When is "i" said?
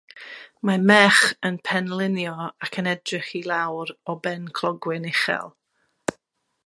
3.41-3.43